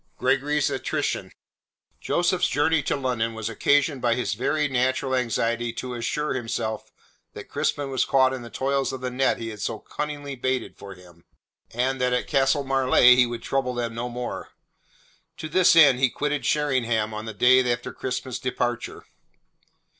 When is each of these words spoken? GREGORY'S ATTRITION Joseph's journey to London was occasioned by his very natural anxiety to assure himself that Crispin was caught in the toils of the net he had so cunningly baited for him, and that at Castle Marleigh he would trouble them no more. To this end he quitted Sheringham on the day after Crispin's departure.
GREGORY'S 0.17 0.71
ATTRITION 0.71 1.31
Joseph's 1.99 2.49
journey 2.49 2.81
to 2.81 2.95
London 2.95 3.35
was 3.35 3.49
occasioned 3.49 4.01
by 4.01 4.15
his 4.15 4.33
very 4.33 4.67
natural 4.67 5.13
anxiety 5.13 5.71
to 5.73 5.93
assure 5.93 6.33
himself 6.33 6.91
that 7.33 7.47
Crispin 7.49 7.91
was 7.91 8.03
caught 8.03 8.33
in 8.33 8.41
the 8.41 8.49
toils 8.49 8.91
of 8.91 9.01
the 9.01 9.11
net 9.11 9.37
he 9.37 9.49
had 9.49 9.61
so 9.61 9.77
cunningly 9.77 10.33
baited 10.35 10.75
for 10.75 10.95
him, 10.95 11.23
and 11.71 12.01
that 12.01 12.13
at 12.13 12.25
Castle 12.25 12.63
Marleigh 12.63 13.15
he 13.15 13.27
would 13.27 13.43
trouble 13.43 13.75
them 13.75 13.93
no 13.93 14.09
more. 14.09 14.49
To 15.37 15.47
this 15.47 15.75
end 15.75 15.99
he 15.99 16.09
quitted 16.09 16.47
Sheringham 16.47 17.13
on 17.13 17.25
the 17.25 17.33
day 17.35 17.59
after 17.71 17.93
Crispin's 17.93 18.39
departure. 18.39 19.03